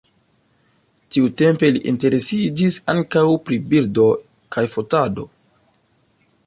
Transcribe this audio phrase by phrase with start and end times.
[1.17, 4.09] Tiutempe li interesiĝis ankaŭ pri birdoj
[4.57, 5.33] kaj fotado.